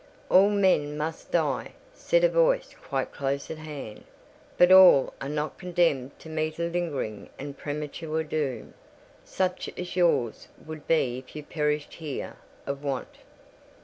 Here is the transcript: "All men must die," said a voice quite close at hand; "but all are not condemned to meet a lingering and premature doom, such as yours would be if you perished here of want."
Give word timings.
"All 0.31 0.49
men 0.49 0.97
must 0.97 1.29
die," 1.29 1.73
said 1.93 2.23
a 2.23 2.27
voice 2.29 2.73
quite 2.81 3.11
close 3.11 3.51
at 3.51 3.59
hand; 3.59 4.03
"but 4.57 4.71
all 4.71 5.13
are 5.21 5.29
not 5.29 5.59
condemned 5.59 6.17
to 6.21 6.27
meet 6.27 6.57
a 6.57 6.63
lingering 6.63 7.29
and 7.37 7.55
premature 7.55 8.23
doom, 8.23 8.73
such 9.23 9.69
as 9.77 9.95
yours 9.95 10.47
would 10.65 10.87
be 10.87 11.19
if 11.19 11.35
you 11.35 11.43
perished 11.43 11.93
here 11.93 12.37
of 12.65 12.83
want." 12.83 13.19